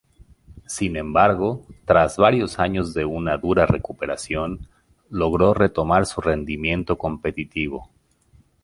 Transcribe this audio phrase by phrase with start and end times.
[0.65, 4.67] Sin embargo, tras varios años de una dura recuperación,
[5.11, 7.91] logró retomar su rendimiento competitivo.